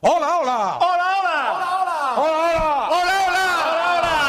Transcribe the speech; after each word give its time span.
¡Hola, 0.00 0.38
hola! 0.38 0.78
¡Hola, 0.78 1.06
hola! 1.18 1.58
¡Hola, 2.14 2.46
hola! 2.54 2.88
¡Hola, 2.88 3.16
hola! 3.98 4.22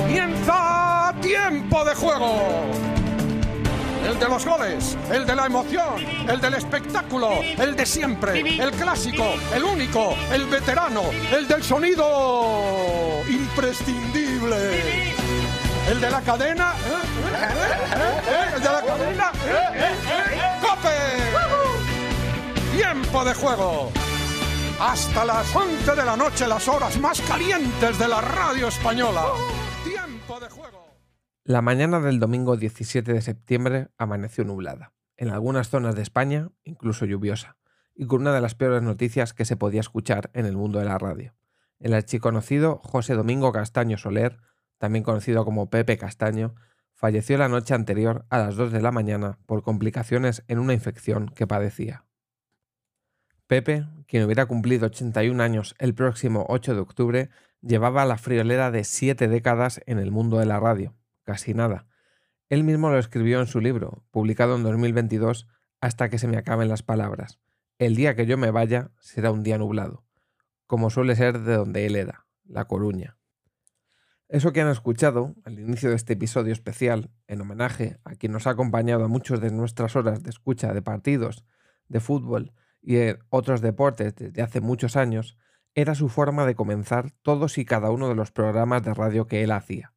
¡Comienza 0.00 1.12
tiempo 1.20 1.84
de 1.84 1.94
juego! 1.96 2.40
El 4.06 4.16
de 4.20 4.28
los 4.28 4.46
goles, 4.46 4.96
el 5.10 5.26
de 5.26 5.34
la 5.34 5.46
emoción, 5.46 5.96
el 6.28 6.40
del 6.40 6.54
espectáculo, 6.54 7.40
el 7.40 7.74
de 7.74 7.84
siempre, 7.84 8.38
el 8.62 8.70
clásico, 8.70 9.24
el 9.52 9.64
único, 9.64 10.14
el 10.30 10.46
veterano, 10.46 11.02
el 11.32 11.48
del 11.48 11.64
sonido 11.64 13.24
imprescindible. 13.28 15.16
El 15.90 16.00
de 16.00 16.10
la 16.12 16.20
cadena. 16.20 16.74
¿eh? 16.74 16.92
¿Eh? 17.26 17.48
¿Eh? 17.96 18.20
¿Eh? 18.28 18.54
El 18.54 18.62
de 18.62 18.68
la 18.68 18.82
cadena. 18.82 19.32
¿eh? 19.46 19.68
¿Eh? 19.74 19.94
¿Eh? 20.10 20.60
¡Cope! 20.60 21.35
Tiempo 22.76 23.24
de 23.24 23.34
juego. 23.34 23.90
Hasta 24.78 25.24
las 25.24 25.54
11 25.54 25.96
de 25.96 26.04
la 26.04 26.16
noche, 26.16 26.46
las 26.46 26.68
horas 26.68 27.00
más 27.00 27.20
calientes 27.22 27.98
de 27.98 28.08
la 28.08 28.20
radio 28.20 28.68
española. 28.68 29.24
Tiempo 29.82 30.38
de 30.38 30.48
juego. 30.50 30.86
La 31.44 31.62
mañana 31.62 32.00
del 32.00 32.20
domingo 32.20 32.56
17 32.56 33.12
de 33.12 33.22
septiembre 33.22 33.88
amaneció 33.96 34.44
nublada. 34.44 34.92
En 35.16 35.30
algunas 35.30 35.68
zonas 35.68 35.94
de 35.94 36.02
España, 36.02 36.50
incluso 36.64 37.06
lluviosa. 37.06 37.56
Y 37.94 38.06
con 38.06 38.20
una 38.20 38.34
de 38.34 38.40
las 38.40 38.54
peores 38.54 38.82
noticias 38.82 39.32
que 39.32 39.44
se 39.44 39.56
podía 39.56 39.80
escuchar 39.80 40.30
en 40.34 40.44
el 40.44 40.56
mundo 40.56 40.78
de 40.78 40.84
la 40.84 40.98
radio. 40.98 41.34
El 41.78 41.94
archiconocido 41.94 42.80
José 42.82 43.14
Domingo 43.14 43.52
Castaño 43.52 43.96
Soler 43.96 44.38
también 44.78 45.04
conocido 45.04 45.44
como 45.44 45.70
Pepe 45.70 45.96
Castaño, 45.96 46.54
falleció 46.92 47.38
la 47.38 47.48
noche 47.48 47.74
anterior 47.74 48.26
a 48.30 48.38
las 48.38 48.56
2 48.56 48.72
de 48.72 48.82
la 48.82 48.92
mañana 48.92 49.38
por 49.46 49.62
complicaciones 49.62 50.44
en 50.48 50.58
una 50.58 50.74
infección 50.74 51.28
que 51.28 51.46
padecía. 51.46 52.05
Pepe, 53.46 53.86
quien 54.08 54.24
hubiera 54.24 54.46
cumplido 54.46 54.86
81 54.86 55.40
años 55.40 55.76
el 55.78 55.94
próximo 55.94 56.46
8 56.48 56.74
de 56.74 56.80
octubre, 56.80 57.30
llevaba 57.60 58.04
la 58.04 58.18
friolera 58.18 58.72
de 58.72 58.82
siete 58.82 59.28
décadas 59.28 59.80
en 59.86 60.00
el 60.00 60.10
mundo 60.10 60.38
de 60.38 60.46
la 60.46 60.58
radio, 60.58 60.96
casi 61.22 61.54
nada. 61.54 61.86
Él 62.48 62.64
mismo 62.64 62.90
lo 62.90 62.98
escribió 62.98 63.40
en 63.40 63.46
su 63.46 63.60
libro, 63.60 64.04
publicado 64.10 64.56
en 64.56 64.64
2022, 64.64 65.46
Hasta 65.80 66.08
que 66.08 66.18
se 66.18 66.26
me 66.26 66.38
acaben 66.38 66.68
las 66.68 66.82
palabras. 66.82 67.38
El 67.78 67.94
día 67.94 68.16
que 68.16 68.26
yo 68.26 68.36
me 68.36 68.50
vaya 68.50 68.90
será 68.98 69.30
un 69.30 69.44
día 69.44 69.58
nublado, 69.58 70.04
como 70.66 70.90
suele 70.90 71.14
ser 71.14 71.40
de 71.40 71.54
donde 71.56 71.86
él 71.86 71.94
era, 71.94 72.26
La 72.44 72.64
Coruña. 72.64 73.16
Eso 74.28 74.52
que 74.52 74.60
han 74.60 74.70
escuchado 74.70 75.36
al 75.44 75.60
inicio 75.60 75.90
de 75.90 75.96
este 75.96 76.14
episodio 76.14 76.52
especial, 76.52 77.10
en 77.28 77.40
homenaje 77.42 78.00
a 78.04 78.16
quien 78.16 78.32
nos 78.32 78.48
ha 78.48 78.50
acompañado 78.50 79.04
a 79.04 79.08
muchas 79.08 79.40
de 79.40 79.52
nuestras 79.52 79.94
horas 79.94 80.24
de 80.24 80.30
escucha 80.30 80.74
de 80.74 80.82
partidos, 80.82 81.44
de 81.88 82.00
fútbol 82.00 82.52
y 82.86 82.94
de 82.94 83.18
otros 83.30 83.60
deportes 83.62 84.14
desde 84.14 84.42
hace 84.42 84.60
muchos 84.60 84.96
años, 84.96 85.36
era 85.74 85.96
su 85.96 86.08
forma 86.08 86.46
de 86.46 86.54
comenzar 86.54 87.10
todos 87.22 87.58
y 87.58 87.64
cada 87.64 87.90
uno 87.90 88.08
de 88.08 88.14
los 88.14 88.30
programas 88.30 88.84
de 88.84 88.94
radio 88.94 89.26
que 89.26 89.42
él 89.42 89.50
hacía. 89.50 89.92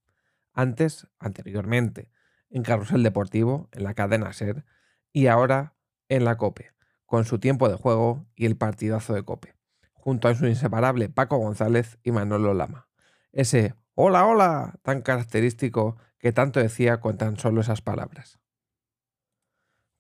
Antes, 0.53 1.07
anteriormente, 1.19 2.09
en 2.49 2.63
Carrusel 2.63 3.03
Deportivo, 3.03 3.69
en 3.73 3.83
la 3.83 3.93
cadena 3.93 4.33
Ser, 4.33 4.65
y 5.13 5.27
ahora 5.27 5.75
en 6.09 6.25
la 6.25 6.35
Cope, 6.37 6.71
con 7.05 7.25
su 7.25 7.37
tiempo 7.37 7.69
de 7.69 7.75
juego 7.75 8.25
y 8.35 8.47
el 8.47 8.57
partidazo 8.57 9.13
de 9.13 9.23
Cope, 9.23 9.55
junto 9.93 10.27
a 10.27 10.33
su 10.33 10.47
inseparable 10.47 11.09
Paco 11.09 11.37
González 11.37 11.99
y 12.01 12.11
Manolo 12.11 12.55
Lama. 12.55 12.87
Ese 13.31 13.75
hola, 13.93 14.25
hola 14.25 14.79
tan 14.81 15.03
característico 15.03 15.97
que 16.17 16.31
tanto 16.31 16.59
decía 16.59 16.99
con 16.99 17.17
tan 17.19 17.37
solo 17.37 17.61
esas 17.61 17.83
palabras. 17.83 18.39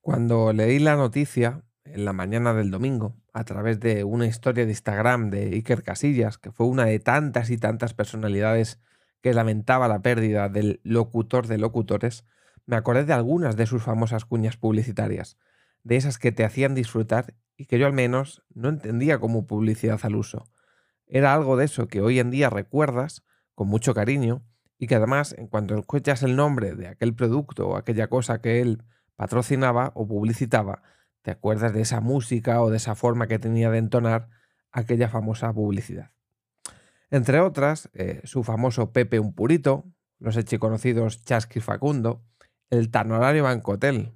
Cuando 0.01 0.53
leí 0.53 0.79
la 0.79 0.95
noticia 0.95 1.63
en 1.93 2.05
la 2.05 2.13
mañana 2.13 2.53
del 2.53 2.71
domingo, 2.71 3.15
a 3.33 3.43
través 3.43 3.79
de 3.79 4.03
una 4.03 4.27
historia 4.27 4.65
de 4.65 4.71
Instagram 4.71 5.29
de 5.29 5.53
Iker 5.53 5.83
Casillas, 5.83 6.37
que 6.37 6.51
fue 6.51 6.67
una 6.67 6.85
de 6.85 6.99
tantas 6.99 7.49
y 7.49 7.57
tantas 7.57 7.93
personalidades 7.93 8.79
que 9.21 9.33
lamentaba 9.33 9.87
la 9.87 10.01
pérdida 10.01 10.49
del 10.49 10.79
locutor 10.83 11.47
de 11.47 11.57
locutores, 11.57 12.25
me 12.65 12.75
acordé 12.75 13.05
de 13.05 13.13
algunas 13.13 13.55
de 13.55 13.65
sus 13.65 13.83
famosas 13.83 14.25
cuñas 14.25 14.57
publicitarias, 14.57 15.37
de 15.83 15.95
esas 15.95 16.17
que 16.17 16.31
te 16.31 16.43
hacían 16.43 16.75
disfrutar 16.75 17.33
y 17.57 17.65
que 17.65 17.79
yo 17.79 17.87
al 17.87 17.93
menos 17.93 18.43
no 18.53 18.69
entendía 18.69 19.19
como 19.19 19.47
publicidad 19.47 19.99
al 20.03 20.15
uso. 20.15 20.49
Era 21.07 21.33
algo 21.33 21.57
de 21.57 21.65
eso 21.65 21.87
que 21.87 22.01
hoy 22.01 22.19
en 22.19 22.29
día 22.29 22.49
recuerdas 22.49 23.23
con 23.55 23.67
mucho 23.67 23.93
cariño 23.93 24.43
y 24.77 24.87
que 24.87 24.95
además 24.95 25.35
en 25.37 25.47
cuanto 25.47 25.75
escuchas 25.75 26.23
el 26.23 26.35
nombre 26.35 26.75
de 26.75 26.87
aquel 26.87 27.13
producto 27.13 27.69
o 27.69 27.75
aquella 27.75 28.07
cosa 28.07 28.39
que 28.39 28.61
él 28.61 28.83
patrocinaba 29.15 29.91
o 29.95 30.07
publicitaba, 30.07 30.81
te 31.21 31.31
acuerdas 31.31 31.73
de 31.73 31.81
esa 31.81 31.99
música 31.99 32.61
o 32.61 32.69
de 32.69 32.77
esa 32.77 32.95
forma 32.95 33.27
que 33.27 33.39
tenía 33.39 33.69
de 33.69 33.77
entonar 33.77 34.29
aquella 34.71 35.09
famosa 35.09 35.51
publicidad. 35.53 36.11
Entre 37.11 37.39
otras, 37.39 37.89
eh, 37.93 38.21
su 38.23 38.43
famoso 38.43 38.91
Pepe 38.91 39.19
un 39.19 39.33
Purito, 39.33 39.85
los 40.19 40.37
conocidos 40.59 41.23
Chasqui 41.23 41.59
Facundo, 41.59 42.23
el 42.69 42.91
talonario 42.91 43.43
Bancotel. 43.43 44.13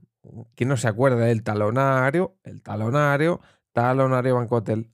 ¿Quién 0.55 0.69
no 0.69 0.77
se 0.77 0.87
acuerda 0.87 1.25
del 1.25 1.43
talonario? 1.43 2.37
El 2.43 2.61
talonario, 2.61 3.41
talonario 3.71 4.35
Bancotel. 4.35 4.91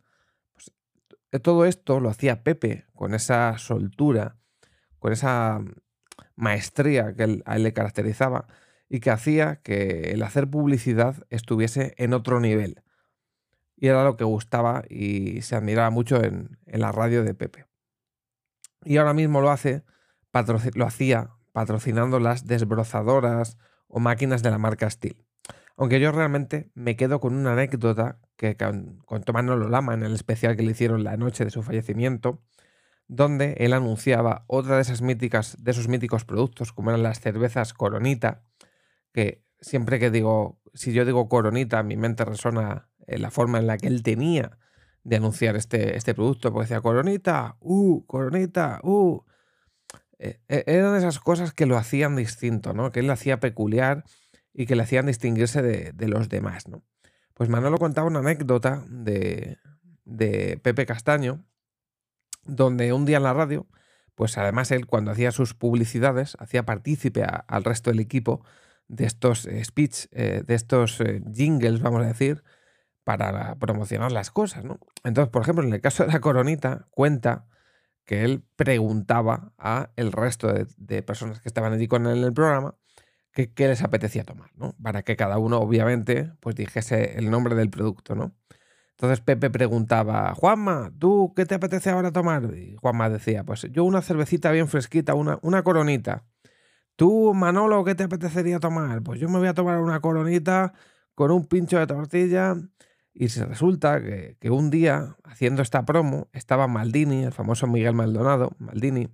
Pues, 0.54 0.72
eh, 1.32 1.40
todo 1.40 1.66
esto 1.66 2.00
lo 2.00 2.10
hacía 2.10 2.44
Pepe 2.44 2.86
con 2.94 3.14
esa 3.14 3.58
soltura, 3.58 4.38
con 4.98 5.12
esa 5.12 5.62
maestría 6.36 7.14
que 7.16 7.42
a 7.46 7.56
él 7.56 7.64
le 7.64 7.74
caracterizaba 7.74 8.48
y 8.90 9.00
que 9.00 9.12
hacía 9.12 9.58
que 9.58 10.12
el 10.12 10.24
hacer 10.24 10.50
publicidad 10.50 11.24
estuviese 11.30 11.94
en 11.98 12.14
otro 12.14 12.40
nivel. 12.40 12.84
Y 13.78 13.88
era 13.88 14.04
lo 14.04 14.18
que 14.18 14.24
gustaba 14.24 14.84
y 14.90 15.42
se 15.44 15.56
admiraba 15.56 15.92
mucho 15.92 16.22
en, 16.24 16.58
la 16.66 16.92
radio 16.92 17.24
de 17.24 17.36
Pepe. 17.36 17.66
Y 18.84 18.98
ahora 18.98 19.14
mismo 19.14 19.42
lo 19.42 19.52
hace, 19.52 19.84
lo 20.74 20.86
hacía 20.86 21.30
patrocinando 21.54 22.20
las 22.20 22.46
desbrozadoras 22.46 23.58
o 23.88 24.00
máquinas 24.00 24.42
de 24.44 24.52
la 24.52 24.58
marca 24.58 24.90
Steel. 24.90 25.24
Aunque 25.78 26.00
yo 26.00 26.12
realmente 26.12 26.72
me 26.74 26.98
quedo 26.98 27.22
con 27.22 27.36
una 27.36 27.54
anécdota 27.54 28.20
que 28.36 28.58
contó 29.06 29.32
Manolo 29.32 29.70
Lama 29.70 29.94
en 29.94 30.04
el 30.04 30.14
especial 30.14 30.58
que 30.58 30.64
le 30.64 30.72
hicieron 30.72 31.04
la 31.04 31.16
noche 31.16 31.46
de 31.46 31.52
su 31.52 31.64
fallecimiento, 31.64 32.42
donde 33.08 33.54
él 33.60 33.74
anunciaba 33.74 34.44
otra 34.48 34.76
de 34.76 34.82
esas 34.82 35.02
míticas, 35.02 35.58
de 35.64 35.72
esos 35.72 35.88
míticos 35.88 36.26
productos, 36.26 36.74
como 36.74 36.90
eran 36.90 37.04
las 37.04 37.22
cervezas 37.22 37.74
Coronita, 37.74 38.44
siempre 39.62 40.00
que 40.00 40.12
digo, 40.12 40.60
si 40.74 40.94
yo 40.94 41.06
digo 41.06 41.28
Coronita, 41.30 41.84
mi 41.84 41.98
mente 41.98 42.26
resona 42.26 42.90
en 43.08 43.22
la 43.22 43.32
forma 43.32 43.60
en 43.60 43.68
la 43.68 43.78
que 43.78 43.88
él 43.88 44.04
tenía 44.04 44.58
de 45.04 45.16
anunciar 45.16 45.56
este, 45.56 45.98
este 45.98 46.14
producto, 46.14 46.52
porque 46.52 46.66
decía 46.66 46.82
Coronita, 46.82 47.58
uh, 47.60 48.06
Coronita, 48.06 48.80
uh. 48.84 49.24
Eh, 50.20 50.42
eh, 50.50 50.64
eran 50.68 50.96
esas 50.98 51.20
cosas 51.20 51.54
que 51.54 51.66
lo 51.66 51.78
hacían 51.78 52.16
distinto, 52.16 52.74
¿no? 52.74 52.92
Que 52.92 53.00
él 53.00 53.08
lo 53.08 53.14
hacía 53.14 53.40
peculiar 53.40 54.04
y 54.54 54.66
que 54.66 54.76
le 54.76 54.84
hacían 54.84 55.06
distinguirse 55.06 55.62
de, 55.62 56.08
los 56.08 56.28
demás, 56.28 56.68
¿no? 56.68 56.84
Pues 57.34 57.50
Manolo 57.50 57.78
contaba 57.78 58.08
una 58.08 58.20
anécdota 58.20 58.84
de, 58.90 59.58
de 60.04 60.60
Pepe 60.62 60.86
Castaño, 60.86 61.46
donde 62.44 62.92
un 62.92 63.06
día 63.06 63.18
en 63.18 63.24
la 63.24 63.34
radio, 63.34 63.68
pues 64.16 64.38
además 64.38 64.72
él 64.72 64.86
cuando 64.86 65.12
hacía 65.12 65.32
sus 65.32 65.54
publicidades, 65.54 66.36
hacía 66.40 66.66
partícipe 66.66 67.24
al 67.24 67.64
resto 67.64 67.90
del 67.90 68.02
equipo 68.02 68.44
de 68.90 69.06
estos 69.06 69.46
eh, 69.46 69.64
speech, 69.64 70.08
eh, 70.12 70.44
de 70.46 70.56
estos 70.56 71.00
eh, 71.00 71.22
jingles, 71.34 71.82
vamos 71.82 72.04
a 72.04 72.08
decir, 72.08 72.44
para 73.06 73.56
promocionar 73.56 74.12
las 74.12 74.30
cosas, 74.32 74.66
¿no? 74.66 74.80
Entonces, 75.04 75.32
por 75.32 75.44
ejemplo, 75.44 75.64
en 75.64 75.74
el 75.74 75.82
caso 75.82 76.06
de 76.06 76.12
la 76.12 76.20
coronita, 76.20 76.88
cuenta 76.92 77.48
que 78.06 78.24
él 78.24 78.44
preguntaba 78.56 79.54
a 79.58 79.92
el 79.96 80.12
resto 80.12 80.52
de, 80.52 81.04
personas 81.04 81.40
que 81.40 81.48
estaban 81.48 81.74
allí 81.74 81.88
con 81.88 82.06
él 82.08 82.18
en 82.18 82.24
el 82.26 82.34
programa 82.34 82.76
qué 83.32 83.68
les 83.68 83.82
apetecía 83.84 84.26
tomar, 84.26 84.52
¿no? 84.56 84.76
Para 84.82 85.04
que 85.04 85.16
cada 85.16 85.38
uno, 85.38 85.60
obviamente, 85.60 86.34
pues 86.42 86.56
dijese 86.56 87.18
el 87.18 87.30
nombre 87.32 87.56
del 87.56 87.70
producto, 87.70 88.16
¿no? 88.16 88.36
Entonces 88.92 89.22
Pepe 89.22 89.50
preguntaba, 89.50 90.34
Juanma, 90.36 90.92
¿tú 91.00 91.32
qué 91.34 91.46
te 91.46 91.56
apetece 91.56 91.90
ahora 91.90 92.12
tomar? 92.12 92.54
Y 92.58 92.76
Juanma 92.76 93.10
decía, 93.10 93.46
pues 93.46 93.62
yo 93.72 93.86
una 93.86 94.02
cervecita 94.02 94.52
bien 94.52 94.68
fresquita, 94.68 95.14
una, 95.14 95.40
una 95.42 95.64
coronita. 95.64 96.26
Tú, 97.00 97.34
Manolo, 97.34 97.86
¿qué 97.86 97.96
te 97.96 98.04
apetecería 98.04 98.60
tomar? 98.60 99.02
Pues 99.04 99.22
yo 99.22 99.30
me 99.30 99.40
voy 99.40 99.48
a 99.48 99.54
tomar 99.54 99.80
una 99.80 100.02
coronita 100.02 100.74
con 101.16 101.32
un 101.32 101.46
pincho 101.46 101.80
de 101.80 101.88
tortilla. 101.88 102.58
Y 103.14 103.30
se 103.30 103.46
resulta 103.46 104.02
que, 104.02 104.36
un 104.50 104.70
día, 104.70 105.16
haciendo 105.24 105.62
esta 105.62 105.86
promo, 105.86 106.28
estaba 106.34 106.68
Maldini, 106.68 107.24
el 107.24 107.32
famoso 107.32 107.68
Miguel 107.68 107.94
Maldonado, 107.94 108.52
Maldini, 108.60 109.08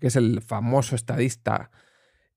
que 0.00 0.06
es 0.06 0.14
el 0.14 0.40
famoso 0.40 0.94
estadista 0.94 1.72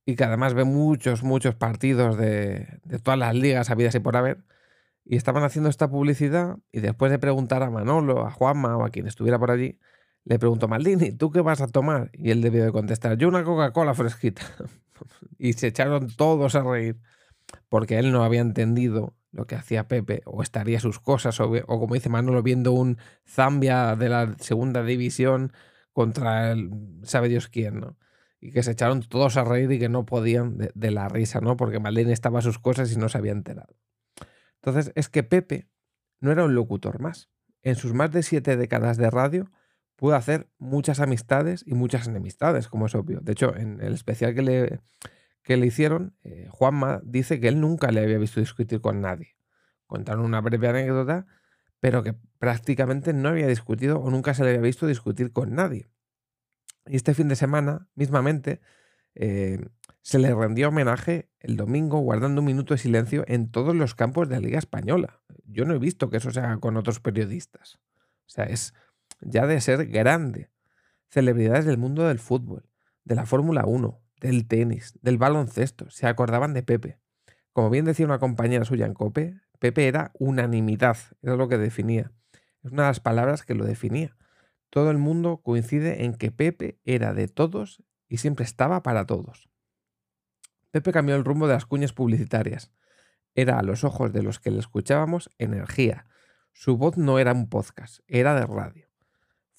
y 0.05 0.15
que 0.15 0.23
además 0.23 0.55
ve 0.55 0.63
muchos, 0.63 1.21
muchos 1.21 1.53
partidos 1.53 2.17
de, 2.17 2.79
de 2.83 2.97
todas 2.97 3.19
las 3.19 3.35
ligas 3.35 3.69
habidas 3.69 3.94
y 3.94 3.99
por 3.99 4.17
haber. 4.17 4.44
Y 5.05 5.17
estaban 5.17 5.44
haciendo 5.44 5.69
esta 5.69 5.87
publicidad 5.87 6.57
y 6.71 6.79
después 6.79 7.11
de 7.11 7.19
preguntar 7.19 7.61
a 7.61 7.69
Manolo, 7.69 8.25
a 8.25 8.31
Juanma 8.31 8.75
o 8.75 8.85
a 8.85 8.89
quien 8.89 9.05
estuviera 9.05 9.37
por 9.37 9.51
allí, 9.51 9.77
le 10.25 10.39
preguntó 10.39 10.68
Maldini, 10.68 11.12
¿tú 11.12 11.31
qué 11.31 11.41
vas 11.41 11.62
a 11.62 11.68
tomar? 11.68 12.09
Y 12.13 12.31
él 12.31 12.41
debió 12.41 12.63
de 12.63 12.71
contestar, 12.71 13.18
yo 13.18 13.27
una 13.27 13.44
Coca-Cola 13.44 13.94
fresquita. 13.94 14.44
y 15.38 15.53
se 15.53 15.68
echaron 15.68 16.07
todos 16.15 16.56
a 16.56 16.63
reír. 16.63 16.97
porque 17.69 18.00
él 18.00 18.12
no 18.12 18.23
había 18.23 18.41
entendido 18.41 19.15
lo 19.31 19.47
que 19.47 19.56
hacía 19.56 19.88
Pepe, 19.88 20.21
o 20.25 20.44
estaría 20.44 20.79
sus 20.79 21.00
cosas, 21.00 21.39
o, 21.39 21.50
o 21.50 21.79
como 21.79 21.95
dice 21.95 22.09
Manolo, 22.09 22.44
viendo 22.44 22.73
un 22.73 22.97
Zambia 23.25 23.95
de 23.95 24.09
la 24.09 24.35
segunda 24.39 24.83
división 24.83 25.53
contra 25.94 26.51
el 26.51 26.71
sabe 27.03 27.29
Dios 27.29 27.47
quién, 27.47 27.79
¿no? 27.79 27.97
Y 28.39 28.51
que 28.51 28.63
se 28.63 28.71
echaron 28.71 29.01
todos 29.01 29.38
a 29.38 29.44
reír 29.44 29.71
y 29.71 29.79
que 29.79 29.89
no 29.89 30.06
podían 30.06 30.57
de, 30.57 30.91
la 30.91 31.07
risa, 31.07 31.41
¿no? 31.41 31.57
Porque 31.57 31.79
Maldini 31.79 32.12
estaba 32.12 32.41
sus 32.41 32.59
cosas 32.59 32.91
y 32.91 32.97
no 32.97 33.07
se 33.07 33.18
había 33.18 33.33
enterado. 33.33 33.75
Entonces, 34.56 34.91
es 34.95 35.09
que 35.09 35.23
Pepe 35.23 35.68
no 36.19 36.31
era 36.31 36.44
un 36.44 36.56
locutor 36.56 37.00
más. 37.00 37.29
En 37.62 37.75
sus 37.75 37.94
más 37.94 38.12
de 38.12 38.23
siete 38.23 38.57
décadas 38.57 38.97
de 38.97 39.12
radio, 39.12 39.51
pudo 40.01 40.15
hacer 40.15 40.50
muchas 40.57 41.00
amistades 41.00 41.63
y 41.63 41.75
muchas 41.75 42.07
enemistades, 42.07 42.68
como 42.68 42.88
es 42.88 42.95
obvio. 42.95 43.19
De 43.21 43.33
hecho, 43.33 43.56
en 43.56 43.80
el 43.81 43.94
especial 43.94 44.33
que 44.33 44.42
le, 44.42 44.80
que 45.44 45.57
le 45.57 45.68
hicieron, 45.68 46.18
eh, 46.24 46.48
Juanma 46.50 47.01
dice 47.03 47.39
que 47.39 47.48
él 47.48 47.62
nunca 47.62 47.92
le 47.92 48.01
había 48.01 48.18
visto 48.18 48.39
discutir 48.39 48.81
con 48.81 49.00
nadie. 49.00 49.38
Contaron 49.86 50.25
una 50.25 50.42
breve 50.42 50.68
anécdota, 50.68 51.27
pero 51.80 52.01
que 52.01 52.15
prácticamente 52.39 53.13
no 53.13 53.30
había 53.30 53.45
discutido 53.45 54.00
o 54.00 54.09
nunca 54.09 54.33
se 54.33 54.44
le 54.44 54.50
había 54.50 54.62
visto 54.62 54.88
discutir 54.88 55.31
con 55.33 55.53
nadie. 55.53 55.88
Y 56.88 56.95
este 56.95 57.13
fin 57.13 57.27
de 57.27 57.36
semana, 57.36 57.88
mismamente, 57.94 58.59
eh, 59.13 59.63
se 60.01 60.18
le 60.18 60.33
rendió 60.33 60.69
homenaje 60.69 61.30
el 61.38 61.57
domingo 61.57 62.00
guardando 62.00 62.42
un 62.42 62.47
minuto 62.47 62.74
de 62.74 62.80
silencio 62.80 63.24
en 63.27 63.51
todos 63.51 63.75
los 63.75 63.94
campos 63.94 64.30
de 64.30 64.38
la 64.38 64.42
Liga 64.42 64.57
Española. 64.57 65.21
Yo 65.45 65.63
no 65.65 65.75
he 65.75 65.80
visto 65.80 66.09
que 66.09 66.18
eso 66.18 66.31
se 66.31 66.39
haga 66.39 66.57
con 66.57 66.75
otros 66.75 67.00
periodistas. 67.00 67.75
O 68.25 68.33
sea, 68.33 68.45
es 68.45 68.74
ya 69.21 69.47
de 69.47 69.62
ser 69.62 69.88
grande. 69.88 70.50
Celebridades 71.09 71.65
del 71.65 71.77
mundo 71.77 72.07
del 72.07 72.19
fútbol, 72.19 72.69
de 73.03 73.15
la 73.15 73.25
Fórmula 73.25 73.65
1, 73.65 74.01
del 74.19 74.47
tenis, 74.47 74.97
del 75.01 75.18
baloncesto, 75.18 75.89
se 75.89 76.07
acordaban 76.07 76.53
de 76.53 76.63
Pepe. 76.63 77.00
Como 77.53 77.69
bien 77.69 77.85
decía 77.85 78.06
una 78.06 78.19
compañera 78.19 78.65
suya 78.65 78.85
en 78.85 78.94
Cope, 78.94 79.41
Pepe 79.59 79.88
era 79.88 80.12
unanimidad, 80.13 80.97
era 81.21 81.35
lo 81.35 81.47
que 81.47 81.57
definía. 81.57 82.12
Es 82.63 82.71
una 82.71 82.83
de 82.83 82.89
las 82.89 83.00
palabras 83.00 83.44
que 83.44 83.56
lo 83.56 83.65
definía. 83.65 84.15
Todo 84.69 84.89
el 84.89 84.97
mundo 84.97 85.41
coincide 85.44 86.06
en 86.06 86.15
que 86.15 86.31
Pepe 86.31 86.79
era 86.85 87.13
de 87.13 87.27
todos 87.27 87.83
y 88.07 88.18
siempre 88.18 88.45
estaba 88.45 88.83
para 88.83 89.06
todos. 89.06 89.50
Pepe 90.71 90.94
cambió 90.94 91.15
el 91.15 91.25
rumbo 91.25 91.47
de 91.47 91.53
las 91.56 91.65
cuñas 91.65 91.91
publicitarias. 91.91 92.71
Era 93.35 93.59
a 93.59 93.63
los 93.63 93.83
ojos 93.83 94.13
de 94.13 94.23
los 94.23 94.39
que 94.39 94.51
le 94.51 94.59
escuchábamos 94.59 95.29
energía. 95.38 96.07
Su 96.53 96.77
voz 96.77 96.97
no 96.97 97.19
era 97.19 97.33
un 97.33 97.50
podcast, 97.50 98.00
era 98.07 98.33
de 98.35 98.45
radio. 98.45 98.90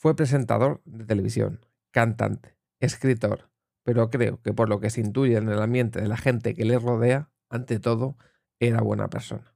Fue 0.03 0.17
presentador 0.17 0.83
de 0.85 1.05
televisión, 1.05 1.65
cantante, 1.93 2.57
escritor, 2.81 3.51
pero 3.85 4.11
creo 4.11 4.43
que 4.43 4.53
por 4.53 4.69
lo 4.69 4.81
que 4.81 4.91
se 4.91 5.01
intuye 5.01 5.37
en 5.37 5.49
el 5.49 5.63
ambiente 5.63 6.01
de 6.01 6.09
la 6.09 6.17
gente 6.17 6.55
que 6.55 6.65
le 6.65 6.77
rodea, 6.77 7.31
ante 7.49 7.79
todo, 7.79 8.17
era 8.59 8.81
buena 8.81 9.07
persona. 9.07 9.55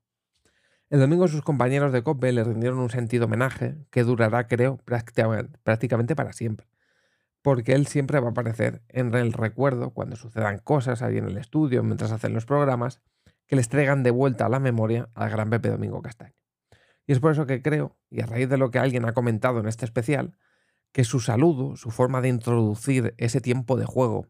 El 0.88 1.00
domingo 1.00 1.26
sus 1.26 1.43
compañeros 1.43 1.93
de 1.93 2.04
COPE 2.04 2.31
le 2.31 2.44
rindieron 2.44 2.78
un 2.78 2.90
sentido 2.90 3.25
homenaje 3.25 3.75
que 3.90 4.04
durará, 4.04 4.46
creo, 4.46 4.78
prácticamente 4.84 6.14
para 6.14 6.32
siempre, 6.32 6.69
porque 7.43 7.72
él 7.72 7.88
siempre 7.88 8.20
va 8.20 8.28
a 8.28 8.31
aparecer 8.31 8.82
en 8.88 9.12
el 9.16 9.32
recuerdo 9.32 9.90
cuando 9.90 10.14
sucedan 10.14 10.60
cosas 10.60 11.02
ahí 11.02 11.19
en 11.19 11.25
el 11.25 11.38
estudio, 11.38 11.82
mientras 11.82 12.12
hacen 12.12 12.34
los 12.34 12.46
programas, 12.46 13.00
que 13.48 13.56
les 13.56 13.69
traigan 13.69 14.04
de 14.04 14.12
vuelta 14.12 14.46
a 14.46 14.48
la 14.48 14.60
memoria 14.60 15.08
al 15.14 15.28
gran 15.28 15.50
Pepe 15.50 15.70
Domingo 15.70 16.00
Castaño. 16.02 16.37
Y 17.06 17.12
es 17.12 17.20
por 17.20 17.32
eso 17.32 17.47
que 17.47 17.62
creo, 17.62 17.97
y 18.11 18.20
a 18.20 18.26
raíz 18.26 18.49
de 18.49 18.58
lo 18.58 18.70
que 18.70 18.79
alguien 18.79 19.05
ha 19.05 19.14
comentado 19.14 19.61
en 19.61 19.67
este 19.67 19.85
especial, 19.85 20.37
que 20.93 21.05
su 21.05 21.20
saludo, 21.20 21.76
su 21.76 21.91
forma 21.91 22.20
de 22.20 22.29
introducir 22.29 23.14
ese 23.19 23.41
tiempo 23.41 23.76
de 23.76 23.85
juego, 23.85 24.29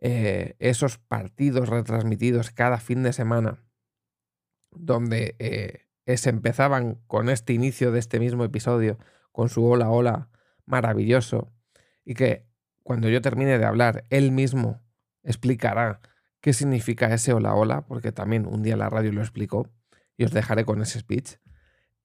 eh, 0.00 0.56
esos 0.58 0.98
partidos 0.98 1.68
retransmitidos 1.68 2.50
cada 2.50 2.78
fin 2.78 3.02
de 3.02 3.12
semana, 3.12 3.64
donde 4.70 5.36
eh, 5.38 6.16
se 6.16 6.30
empezaban 6.30 6.96
con 7.06 7.30
este 7.30 7.52
inicio 7.52 7.90
de 7.92 8.00
este 8.00 8.20
mismo 8.20 8.44
episodio, 8.44 8.98
con 9.32 9.48
su 9.48 9.64
hola 9.64 9.88
hola 9.88 10.28
maravilloso, 10.66 11.52
y 12.04 12.14
que 12.14 12.46
cuando 12.82 13.08
yo 13.08 13.22
termine 13.22 13.58
de 13.58 13.64
hablar, 13.64 14.04
él 14.10 14.30
mismo 14.30 14.82
explicará 15.22 16.00
qué 16.40 16.52
significa 16.52 17.14
ese 17.14 17.32
hola 17.32 17.54
hola, 17.54 17.86
porque 17.86 18.12
también 18.12 18.46
un 18.46 18.62
día 18.62 18.76
la 18.76 18.90
radio 18.90 19.12
lo 19.12 19.22
explicó, 19.22 19.70
y 20.18 20.24
os 20.24 20.32
dejaré 20.32 20.64
con 20.66 20.82
ese 20.82 21.00
speech. 21.00 21.38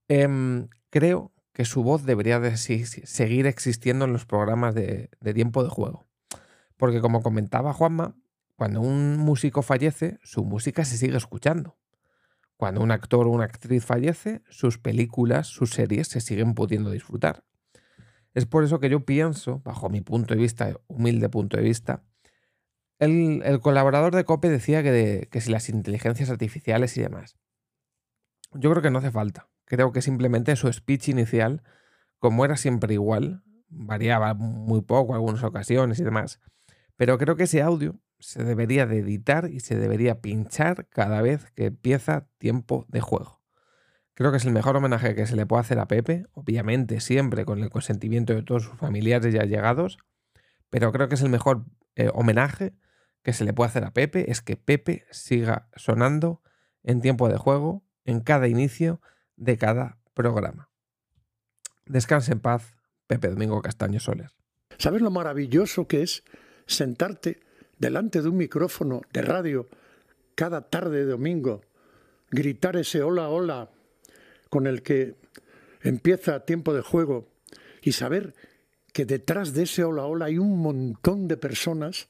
Em, 0.09 0.69
creo 0.89 1.31
que 1.53 1.65
su 1.65 1.83
voz 1.83 2.03
debería 2.03 2.39
de 2.39 2.57
seguir 2.57 3.45
existiendo 3.45 4.05
en 4.05 4.13
los 4.13 4.25
programas 4.25 4.73
de, 4.73 5.09
tiempo 5.35 5.63
de 5.63 5.69
juego. 5.69 6.07
Porque 6.77 6.99
como 6.99 7.21
comentaba 7.21 7.73
Juanma, 7.73 8.15
cuando 8.55 8.81
un 8.81 9.17
músico 9.17 9.61
fallece, 9.61 10.17
su 10.23 10.43
música 10.43 10.83
se 10.83 10.97
sigue 10.97 11.15
escuchando. 11.15 11.77
Cuando 12.57 12.81
un 12.81 12.91
actor 12.91 13.27
o 13.27 13.29
una 13.29 13.45
actriz 13.45 13.85
fallece, 13.85 14.41
sus 14.49 14.79
películas, 14.79 15.47
sus 15.47 15.69
series 15.69 16.07
se 16.07 16.21
siguen 16.21 16.55
pudiendo 16.55 16.89
disfrutar. 16.89 17.43
Es 18.33 18.45
por 18.45 18.63
eso 18.63 18.79
que 18.79 18.89
yo 18.89 19.05
pienso, 19.05 19.59
bajo 19.59 19.89
mi 19.89 20.01
punto 20.01 20.33
de 20.33 20.41
vista, 20.41 20.75
humilde 20.87 21.29
punto 21.29 21.57
de 21.57 21.63
vista, 21.63 22.03
el, 22.97 23.59
colaborador 23.61 24.15
de 24.15 24.25
COPE 24.25 24.49
decía 24.49 24.81
que 24.81 25.29
si 25.39 25.51
las 25.51 25.69
inteligencias 25.69 26.29
artificiales 26.31 26.97
y 26.97 27.01
demás. 27.01 27.37
Yo 28.53 28.71
creo 28.71 28.81
que 28.81 28.89
no 28.89 28.99
hace 28.99 29.11
falta. 29.11 29.47
Creo 29.69 29.91
que 29.91 30.01
simplemente 30.01 30.55
su 30.55 30.73
speech 30.73 31.09
inicial, 31.09 31.61
como 32.17 32.43
era 32.43 32.57
siempre 32.57 32.95
igual, 32.95 33.43
variaba 33.69 34.33
muy 34.33 34.81
poco 34.81 35.13
algunas 35.13 35.43
ocasiones 35.43 35.99
y 35.99 36.03
demás, 36.03 36.39
pero 36.95 37.19
creo 37.19 37.35
que 37.35 37.43
ese 37.43 37.61
audio 37.61 38.01
se 38.17 38.43
debería 38.43 38.87
de 38.87 38.97
editar 38.97 39.47
y 39.47 39.59
se 39.59 39.77
debería 39.77 40.21
pinchar 40.21 40.87
cada 40.89 41.21
vez 41.21 41.51
que 41.51 41.67
empieza 41.67 42.27
tiempo 42.39 42.87
de 42.89 42.99
juego. 42.99 43.43
Creo 44.15 44.31
que 44.31 44.37
es 44.37 44.45
el 44.45 44.53
mejor 44.53 44.75
homenaje 44.75 45.13
que 45.13 45.27
se 45.27 45.35
le 45.35 45.45
puede 45.45 45.61
hacer 45.61 45.77
a 45.77 45.87
Pepe, 45.87 46.25
obviamente 46.33 46.99
siempre 46.99 47.45
con 47.45 47.61
el 47.61 47.69
consentimiento 47.69 48.33
de 48.33 48.41
todos 48.41 48.63
sus 48.63 48.75
familiares 48.75 49.31
ya 49.31 49.43
llegados, 49.43 49.99
pero 50.71 50.91
creo 50.91 51.09
que 51.09 51.15
es 51.15 51.21
el 51.21 51.29
mejor 51.29 51.65
eh, 51.95 52.09
homenaje 52.11 52.73
que 53.21 53.33
se 53.33 53.45
le 53.45 53.53
puede 53.53 53.69
hacer 53.69 53.85
a 53.85 53.93
Pepe, 53.93 54.31
es 54.31 54.41
que 54.41 54.57
Pepe 54.57 55.05
siga 55.11 55.69
sonando 55.75 56.41
en 56.81 57.01
tiempo 57.01 57.29
de 57.29 57.37
juego, 57.37 57.83
en 58.03 58.21
cada 58.21 58.47
inicio 58.47 58.99
de 59.39 59.57
cada 59.57 59.97
programa. 60.13 60.69
Descanse 61.85 62.33
en 62.33 62.39
paz, 62.39 62.75
Pepe 63.07 63.29
Domingo 63.29 63.61
Castaño 63.61 63.99
Soler. 63.99 64.31
¿Sabes 64.77 65.01
lo 65.01 65.09
maravilloso 65.09 65.87
que 65.87 66.03
es 66.03 66.23
sentarte 66.67 67.39
delante 67.79 68.21
de 68.21 68.29
un 68.29 68.37
micrófono 68.37 69.01
de 69.11 69.21
radio 69.21 69.67
cada 70.35 70.69
tarde 70.69 70.99
de 70.99 71.11
domingo, 71.11 71.61
gritar 72.29 72.75
ese 72.75 73.01
hola, 73.01 73.29
hola 73.29 73.69
con 74.49 74.67
el 74.67 74.83
que 74.83 75.15
empieza 75.81 76.45
tiempo 76.45 76.73
de 76.73 76.81
juego 76.81 77.27
y 77.81 77.93
saber 77.93 78.35
que 78.93 79.05
detrás 79.05 79.53
de 79.53 79.63
ese 79.63 79.83
hola, 79.83 80.05
hola 80.05 80.25
hay 80.25 80.37
un 80.37 80.59
montón 80.59 81.27
de 81.27 81.37
personas 81.37 82.07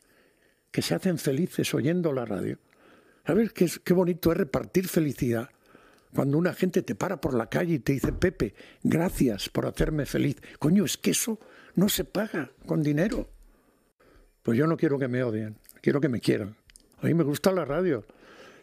que 0.72 0.82
se 0.82 0.96
hacen 0.96 1.18
felices 1.18 1.74
oyendo 1.74 2.12
la 2.12 2.26
radio? 2.26 2.58
¿Sabes 3.26 3.54
qué, 3.54 3.70
qué 3.84 3.94
bonito 3.94 4.32
es 4.32 4.38
repartir 4.38 4.88
felicidad? 4.88 5.50
Cuando 6.14 6.38
una 6.38 6.54
gente 6.54 6.82
te 6.82 6.96
para 6.96 7.22
por 7.22 7.34
la 7.34 7.48
calle 7.48 7.76
y 7.76 7.80
te 7.80 7.94
dice, 7.94 8.12
Pepe, 8.12 8.56
gracias 8.84 9.50
por 9.50 9.66
hacerme 9.66 10.06
feliz. 10.06 10.38
Coño, 10.58 10.86
es 10.86 10.98
que 10.98 11.12
eso 11.12 11.40
no 11.76 11.88
se 11.88 12.04
paga 12.04 12.52
con 12.66 12.82
dinero. 12.82 13.30
Pues 14.42 14.58
yo 14.58 14.66
no 14.66 14.78
quiero 14.78 14.98
que 14.98 15.08
me 15.08 15.24
odien, 15.24 15.58
quiero 15.82 16.02
que 16.02 16.10
me 16.10 16.20
quieran. 16.20 16.56
A 17.02 17.06
mí 17.06 17.14
me 17.14 17.24
gusta 17.24 17.52
la 17.52 17.66
radio. 17.66 18.06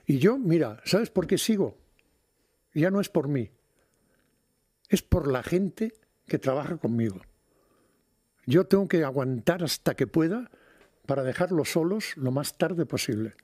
Y 0.06 0.18
yo, 0.18 0.38
mira, 0.38 0.80
¿sabes 0.84 1.10
por 1.10 1.26
qué 1.26 1.38
sigo? 1.38 1.78
Ya 2.74 2.90
no 2.90 3.00
es 3.00 3.08
por 3.08 3.28
mí, 3.28 3.50
es 4.88 5.02
por 5.02 5.28
la 5.28 5.42
gente 5.42 5.94
que 6.26 6.38
trabaja 6.38 6.76
conmigo. 6.76 7.22
Yo 8.44 8.66
tengo 8.66 8.86
que 8.86 9.02
aguantar 9.02 9.64
hasta 9.64 9.94
que 9.94 10.06
pueda 10.06 10.50
para 11.06 11.22
dejarlos 11.22 11.70
solos 11.70 12.16
lo 12.16 12.30
más 12.30 12.58
tarde 12.58 12.86
posible. 12.86 13.34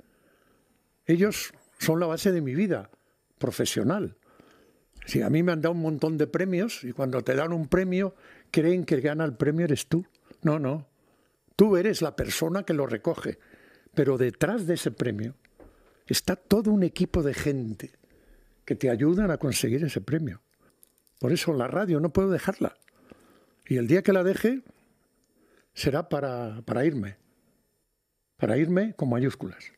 Ellos 1.06 1.52
son 1.78 1.98
la 1.98 2.06
base 2.06 2.30
de 2.30 2.40
mi 2.40 2.54
vida 2.54 2.90
profesional. 3.42 4.14
Si 5.04 5.20
a 5.20 5.28
mí 5.28 5.42
me 5.42 5.50
han 5.50 5.60
dado 5.60 5.74
un 5.74 5.82
montón 5.82 6.16
de 6.16 6.28
premios 6.28 6.84
y 6.84 6.92
cuando 6.92 7.22
te 7.22 7.34
dan 7.34 7.52
un 7.52 7.66
premio 7.66 8.14
creen 8.52 8.84
que 8.84 9.00
gana 9.00 9.24
el 9.24 9.34
premio 9.34 9.64
eres 9.64 9.88
tú. 9.88 10.06
No, 10.42 10.60
no. 10.60 10.86
Tú 11.56 11.76
eres 11.76 12.02
la 12.02 12.14
persona 12.14 12.62
que 12.62 12.72
lo 12.72 12.86
recoge. 12.86 13.40
Pero 13.94 14.16
detrás 14.16 14.68
de 14.68 14.74
ese 14.74 14.92
premio 14.92 15.34
está 16.06 16.36
todo 16.36 16.70
un 16.70 16.84
equipo 16.84 17.24
de 17.24 17.34
gente 17.34 17.90
que 18.64 18.76
te 18.76 18.90
ayudan 18.90 19.32
a 19.32 19.38
conseguir 19.38 19.82
ese 19.84 20.00
premio. 20.00 20.40
Por 21.18 21.32
eso 21.32 21.52
la 21.52 21.66
radio 21.66 21.98
no 21.98 22.12
puedo 22.12 22.30
dejarla. 22.30 22.76
Y 23.66 23.76
el 23.76 23.88
día 23.88 24.02
que 24.02 24.12
la 24.12 24.22
deje 24.22 24.62
será 25.74 26.08
para, 26.08 26.62
para 26.64 26.84
irme. 26.84 27.16
Para 28.36 28.56
irme 28.56 28.94
con 28.94 29.10
mayúsculas. 29.10 29.72